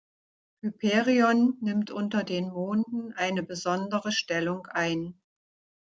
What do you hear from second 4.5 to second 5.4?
ein.